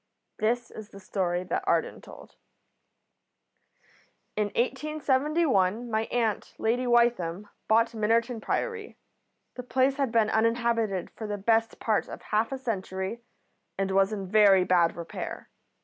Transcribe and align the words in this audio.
This 0.39 0.71
is 0.71 0.89
the 0.89 0.99
story 0.99 1.43
that 1.43 1.63
Arden 1.67 2.01
told. 2.01 2.35
"In 4.35 4.45
1871 4.45 5.91
my 5.91 6.05
aunt, 6.05 6.55
Lady 6.57 6.87
Wytham, 6.87 7.47
bought 7.67 7.93
Minnerton 7.93 8.41
Priory. 8.41 8.97
The 9.53 9.61
place 9.61 9.97
had 9.97 10.11
been 10.11 10.31
uninhabited 10.31 11.11
for 11.11 11.27
the 11.27 11.37
best 11.37 11.79
part 11.79 12.07
of 12.07 12.23
half 12.23 12.51
a 12.51 12.57
century, 12.57 13.21
and 13.77 13.91
was 13.91 14.11
in 14.11 14.25
very 14.25 14.63
bad 14.63 14.95
repair. 14.95 15.49